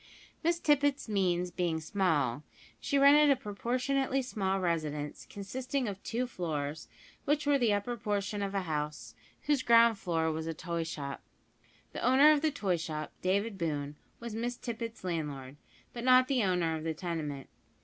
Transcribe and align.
Miss 0.43 0.59
Tippet's 0.59 1.07
means 1.07 1.51
being 1.51 1.79
small, 1.79 2.41
she 2.79 2.97
rented 2.97 3.29
a 3.29 3.39
proportionately 3.39 4.23
small 4.23 4.59
residence, 4.59 5.27
consisting 5.29 5.87
of 5.87 6.01
two 6.01 6.25
floors, 6.25 6.87
which 7.25 7.45
were 7.45 7.59
the 7.59 7.71
upper 7.71 7.95
portion 7.95 8.41
of 8.41 8.55
a 8.55 8.61
house, 8.63 9.13
whose 9.43 9.61
ground 9.61 9.99
floor 9.99 10.31
was 10.31 10.47
a 10.47 10.55
toy 10.55 10.83
shop. 10.85 11.21
The 11.93 12.01
owner 12.01 12.31
of 12.31 12.41
the 12.41 12.49
toy 12.49 12.77
shop, 12.77 13.11
David 13.21 13.59
Boone, 13.59 13.95
was 14.19 14.33
Miss 14.33 14.57
Tippet's 14.57 15.03
landlord; 15.03 15.57
but 15.93 16.03
not 16.03 16.27
the 16.27 16.41
owner 16.43 16.75
of 16.75 16.83
the 16.83 16.95
tenement. 16.95 17.47